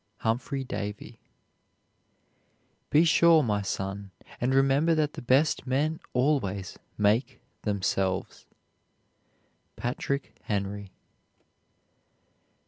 [0.21, 1.19] HUMPHRY DAVY.
[2.89, 8.47] Be sure, my son, and remember that the best men always make themselves.
[9.75, 10.91] PATRICK HENRY.